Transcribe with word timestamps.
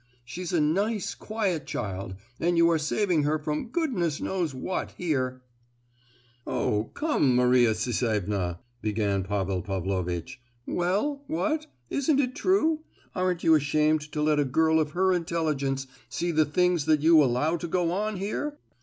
She's 0.25 0.51
a 0.51 0.59
nice 0.59 1.13
quiet 1.13 1.67
child, 1.67 2.15
and 2.39 2.57
you 2.57 2.71
are 2.71 2.79
saving 2.79 3.21
her 3.21 3.37
from 3.37 3.67
goodness 3.69 4.19
knows 4.19 4.51
what, 4.51 4.93
here!" 4.97 5.43
"Oh! 6.47 6.85
come—Maria 6.95 7.75
Sisevna,"—began 7.75 9.21
Pavel 9.23 9.61
Pavlovitch. 9.61 10.41
"Well? 10.65 11.23
What? 11.27 11.67
Isn't 11.91 12.19
it 12.19 12.33
true! 12.33 12.79
Arn't 13.13 13.43
you 13.43 13.53
ashamed 13.53 14.01
to 14.13 14.23
let 14.23 14.39
a 14.39 14.43
girl 14.43 14.79
of 14.79 14.93
her 14.93 15.13
intelligence 15.13 15.85
see 16.09 16.31
the 16.31 16.45
things 16.45 16.85
that 16.85 17.01
you 17.01 17.23
allow 17.23 17.57
to 17.57 17.67
go 17.67 17.91
on 17.91 18.15
here? 18.17 18.57